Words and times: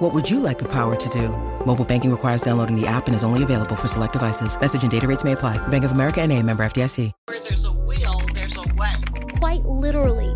What 0.00 0.14
would 0.14 0.30
you 0.30 0.40
like 0.40 0.58
the 0.58 0.64
power 0.64 0.96
to 0.96 1.08
do? 1.10 1.28
Mobile 1.66 1.84
banking 1.84 2.10
requires 2.10 2.40
downloading 2.40 2.74
the 2.74 2.86
app 2.86 3.06
and 3.06 3.14
is 3.14 3.22
only 3.22 3.42
available 3.42 3.76
for 3.76 3.86
select 3.86 4.14
devices. 4.14 4.58
Message 4.58 4.80
and 4.80 4.90
data 4.90 5.06
rates 5.06 5.24
may 5.24 5.32
apply. 5.32 5.58
Bank 5.68 5.84
of 5.84 5.92
America 5.92 6.22
and 6.22 6.32
a 6.32 6.42
member 6.42 6.64
FDIC. 6.64 7.12
Where 7.26 7.40
there's 7.40 7.64
a 7.66 7.72
will, 7.72 8.18
there's 8.32 8.56
a 8.56 8.62
way. 8.76 8.94
Quite 9.40 9.62
literally. 9.66 10.34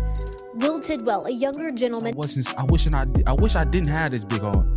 Will 0.53 0.79
Tidwell, 0.79 1.25
a 1.25 1.33
younger 1.33 1.71
gentleman. 1.71 2.13
I 2.13 2.15
wasn't. 2.15 2.55
I 2.59 2.63
wish 2.65 2.85
I. 2.85 3.07
I 3.25 3.33
wish 3.39 3.55
I 3.55 3.63
didn't 3.63 3.87
have 3.87 4.11
this 4.11 4.23
big 4.23 4.41
heart. 4.41 4.67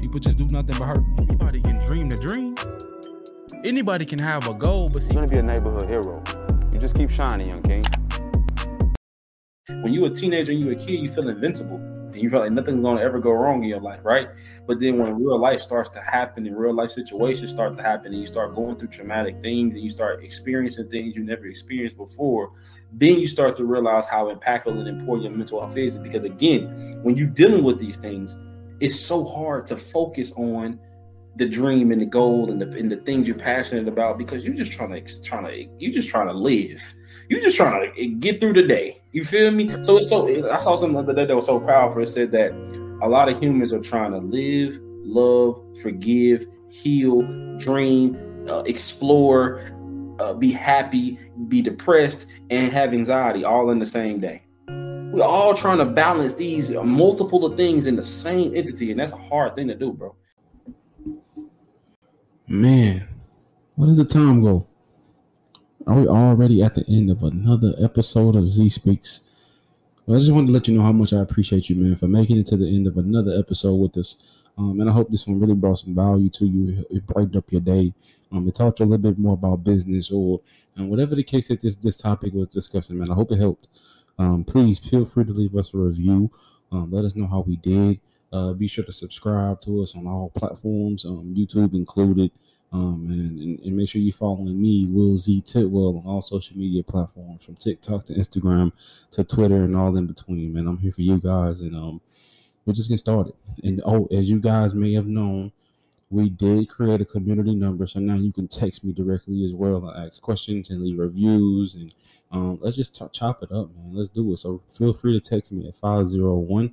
People 0.00 0.20
just 0.20 0.38
do 0.38 0.44
nothing 0.52 0.76
but 0.78 0.86
hurt. 0.86 1.04
Anybody 1.18 1.60
can 1.60 1.84
dream 1.88 2.08
the 2.08 2.16
dream. 2.16 2.54
Anybody 3.64 4.04
can 4.04 4.20
have 4.20 4.46
a 4.46 4.54
goal, 4.54 4.88
but 4.92 5.02
see, 5.02 5.14
You're 5.14 5.22
gonna 5.22 5.32
be 5.32 5.38
a 5.38 5.42
neighborhood 5.42 5.88
hero. 5.88 6.22
You 6.72 6.78
just 6.78 6.94
keep 6.94 7.10
shining, 7.10 7.48
young 7.48 7.62
king. 7.62 7.82
When 9.82 9.92
you're 9.92 10.06
a 10.06 10.14
teenager 10.14 10.52
and 10.52 10.60
you're 10.60 10.74
a 10.74 10.76
kid, 10.76 11.00
you 11.00 11.08
feel 11.08 11.28
invincible 11.28 11.80
and 12.01 12.01
you 12.22 12.30
feel 12.30 12.40
like 12.40 12.52
nothing's 12.52 12.82
gonna 12.82 13.00
ever 13.00 13.18
go 13.18 13.32
wrong 13.32 13.62
in 13.62 13.68
your 13.68 13.80
life, 13.80 14.00
right? 14.02 14.28
But 14.66 14.80
then 14.80 14.98
when 14.98 15.22
real 15.22 15.38
life 15.38 15.60
starts 15.60 15.90
to 15.90 16.00
happen 16.00 16.46
and 16.46 16.56
real 16.56 16.74
life 16.74 16.92
situations 16.92 17.50
start 17.50 17.76
to 17.76 17.82
happen 17.82 18.12
and 18.12 18.20
you 18.20 18.26
start 18.26 18.54
going 18.54 18.76
through 18.76 18.88
traumatic 18.88 19.40
things 19.42 19.74
and 19.74 19.82
you 19.82 19.90
start 19.90 20.22
experiencing 20.22 20.88
things 20.88 21.16
you 21.16 21.24
never 21.24 21.46
experienced 21.46 21.96
before, 21.96 22.52
then 22.92 23.18
you 23.18 23.26
start 23.26 23.56
to 23.56 23.64
realize 23.64 24.06
how 24.06 24.32
impactful 24.32 24.78
and 24.78 24.86
important 24.86 25.28
your 25.28 25.36
mental 25.36 25.60
health 25.60 25.76
is. 25.76 25.96
Because 25.98 26.24
again, 26.24 27.00
when 27.02 27.16
you're 27.16 27.26
dealing 27.26 27.64
with 27.64 27.78
these 27.78 27.96
things, 27.96 28.36
it's 28.80 28.98
so 28.98 29.24
hard 29.24 29.66
to 29.66 29.76
focus 29.76 30.32
on 30.32 30.78
the 31.36 31.48
dream 31.48 31.92
and 31.92 32.00
the 32.00 32.06
goal 32.06 32.50
and 32.50 32.60
the 32.60 32.70
and 32.72 32.90
the 32.90 32.96
things 32.96 33.26
you're 33.26 33.36
passionate 33.36 33.88
about 33.88 34.18
because 34.18 34.44
you're 34.44 34.54
just 34.54 34.72
trying 34.72 34.90
to 34.90 35.22
trying 35.22 35.44
to 35.44 35.68
you 35.78 35.92
just 35.92 36.08
trying 36.08 36.26
to 36.26 36.32
live. 36.32 36.82
You're 37.28 37.40
just 37.40 37.56
trying 37.56 37.92
to 37.94 38.08
get 38.08 38.40
through 38.40 38.54
the 38.54 38.62
day. 38.62 39.00
You 39.12 39.24
feel 39.24 39.50
me? 39.50 39.70
So 39.84 39.98
it's 39.98 40.08
so 40.08 40.50
I 40.50 40.60
saw 40.60 40.76
something 40.76 40.94
the 40.94 41.00
other 41.00 41.14
day 41.14 41.26
that 41.26 41.36
was 41.36 41.46
so 41.46 41.60
powerful. 41.60 42.02
It 42.02 42.08
said 42.08 42.32
that 42.32 42.52
a 43.02 43.08
lot 43.08 43.28
of 43.28 43.42
humans 43.42 43.72
are 43.72 43.80
trying 43.80 44.12
to 44.12 44.18
live, 44.18 44.78
love, 44.82 45.62
forgive, 45.80 46.46
heal, 46.68 47.22
dream, 47.58 48.46
uh, 48.48 48.60
explore, 48.60 49.72
uh, 50.18 50.34
be 50.34 50.52
happy, 50.52 51.18
be 51.48 51.62
depressed, 51.62 52.26
and 52.50 52.72
have 52.72 52.92
anxiety 52.92 53.44
all 53.44 53.70
in 53.70 53.78
the 53.78 53.86
same 53.86 54.20
day. 54.20 54.42
We're 54.68 55.24
all 55.24 55.54
trying 55.54 55.78
to 55.78 55.84
balance 55.84 56.34
these 56.34 56.70
multiple 56.70 57.44
of 57.44 57.56
things 57.56 57.86
in 57.86 57.96
the 57.96 58.04
same 58.04 58.56
entity, 58.56 58.90
and 58.90 59.00
that's 59.00 59.12
a 59.12 59.16
hard 59.16 59.54
thing 59.56 59.68
to 59.68 59.74
do, 59.74 59.92
bro. 59.92 60.14
Man, 62.52 63.08
where 63.76 63.88
does 63.88 63.96
the 63.96 64.04
time 64.04 64.42
go? 64.42 64.66
Are 65.86 65.98
we 65.98 66.06
already 66.06 66.62
at 66.62 66.74
the 66.74 66.84
end 66.86 67.10
of 67.10 67.22
another 67.22 67.72
episode 67.82 68.36
of 68.36 68.50
Zee 68.50 68.68
Speaks? 68.68 69.22
Well, 70.04 70.16
I 70.16 70.20
just 70.20 70.32
wanted 70.32 70.48
to 70.48 70.52
let 70.52 70.68
you 70.68 70.74
know 70.76 70.82
how 70.82 70.92
much 70.92 71.14
I 71.14 71.20
appreciate 71.20 71.70
you, 71.70 71.76
man, 71.76 71.96
for 71.96 72.08
making 72.08 72.36
it 72.36 72.44
to 72.48 72.58
the 72.58 72.66
end 72.66 72.86
of 72.86 72.98
another 72.98 73.32
episode 73.38 73.76
with 73.76 73.96
us. 73.96 74.22
Um, 74.58 74.78
and 74.80 74.90
I 74.90 74.92
hope 74.92 75.08
this 75.10 75.26
one 75.26 75.40
really 75.40 75.54
brought 75.54 75.78
some 75.78 75.94
value 75.94 76.28
to 76.28 76.44
you. 76.44 76.84
It 76.90 77.06
brightened 77.06 77.36
up 77.36 77.50
your 77.50 77.62
day. 77.62 77.94
Um, 78.30 78.46
it 78.46 78.54
taught 78.54 78.80
you 78.80 78.84
a 78.84 78.86
little 78.86 79.10
bit 79.10 79.18
more 79.18 79.32
about 79.32 79.64
business 79.64 80.10
or 80.10 80.42
um, 80.76 80.90
whatever 80.90 81.14
the 81.14 81.22
case 81.22 81.48
that 81.48 81.62
this 81.62 81.76
this 81.76 81.96
topic 81.96 82.34
was 82.34 82.48
discussing, 82.48 82.98
man. 82.98 83.10
I 83.10 83.14
hope 83.14 83.32
it 83.32 83.38
helped. 83.38 83.66
Um, 84.18 84.44
please 84.44 84.78
feel 84.78 85.06
free 85.06 85.24
to 85.24 85.32
leave 85.32 85.56
us 85.56 85.72
a 85.72 85.78
review. 85.78 86.30
Um, 86.70 86.90
let 86.90 87.06
us 87.06 87.16
know 87.16 87.28
how 87.28 87.40
we 87.40 87.56
did. 87.56 87.98
Uh, 88.32 88.54
be 88.54 88.66
sure 88.66 88.84
to 88.84 88.92
subscribe 88.92 89.60
to 89.60 89.82
us 89.82 89.94
on 89.94 90.06
all 90.06 90.30
platforms, 90.30 91.04
um, 91.04 91.34
YouTube 91.36 91.74
included. 91.74 92.30
Um, 92.72 93.08
and, 93.10 93.38
and, 93.38 93.60
and 93.60 93.76
make 93.76 93.90
sure 93.90 94.00
you're 94.00 94.14
following 94.14 94.60
me, 94.60 94.86
Will 94.86 95.16
Zee 95.18 95.42
Tidwell, 95.42 95.98
on 95.98 96.10
all 96.10 96.22
social 96.22 96.56
media 96.56 96.82
platforms 96.82 97.44
from 97.44 97.56
TikTok 97.56 98.04
to 98.04 98.14
Instagram 98.14 98.72
to 99.10 99.24
Twitter 99.24 99.64
and 99.64 99.76
all 99.76 99.94
in 99.96 100.06
between. 100.06 100.54
Man, 100.54 100.66
I'm 100.66 100.78
here 100.78 100.92
for 100.92 101.02
you 101.02 101.18
guys, 101.18 101.60
and 101.60 101.76
um, 101.76 102.00
we're 102.64 102.72
just 102.72 102.88
getting 102.88 102.96
started. 102.96 103.34
And 103.62 103.82
oh, 103.84 104.08
as 104.10 104.30
you 104.30 104.40
guys 104.40 104.74
may 104.74 104.94
have 104.94 105.06
known, 105.06 105.52
we 106.08 106.28
did 106.28 106.68
create 106.68 107.00
a 107.00 107.06
community 107.06 107.54
number, 107.54 107.86
so 107.86 107.98
now 107.98 108.16
you 108.16 108.32
can 108.32 108.48
text 108.48 108.84
me 108.84 108.92
directly 108.92 109.44
as 109.44 109.54
well 109.54 109.88
and 109.88 110.06
ask 110.06 110.20
questions 110.20 110.68
and 110.70 110.82
leave 110.82 110.98
reviews. 110.98 111.74
And 111.74 111.94
um, 112.30 112.58
let's 112.60 112.76
just 112.76 112.94
t- 112.94 113.06
chop 113.12 113.42
it 113.42 113.50
up, 113.50 113.74
man. 113.74 113.94
Let's 113.94 114.10
do 114.10 114.32
it. 114.32 114.38
So 114.38 114.62
feel 114.68 114.92
free 114.92 115.18
to 115.18 115.30
text 115.30 115.52
me 115.52 115.66
at 115.68 115.74
501 115.76 116.68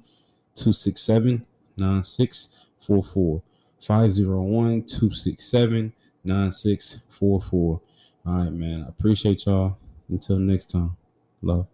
267 0.56 1.46
9644. 1.78 3.42
501 3.82 4.84
267 4.84 5.94
9644. 6.24 7.82
All 8.26 8.34
right, 8.34 8.52
man. 8.52 8.84
I 8.86 8.90
appreciate 8.90 9.46
y'all. 9.46 9.78
Until 10.10 10.38
next 10.40 10.72
time. 10.72 10.98
Love. 11.42 11.68